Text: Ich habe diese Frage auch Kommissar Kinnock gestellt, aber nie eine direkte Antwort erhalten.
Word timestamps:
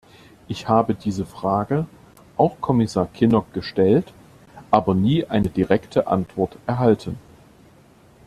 Ich 0.47 0.67
habe 0.67 0.95
diese 0.95 1.27
Frage 1.27 1.85
auch 2.35 2.59
Kommissar 2.59 3.05
Kinnock 3.13 3.53
gestellt, 3.53 4.11
aber 4.71 4.95
nie 4.95 5.25
eine 5.27 5.49
direkte 5.49 6.07
Antwort 6.07 6.57
erhalten. 6.65 7.19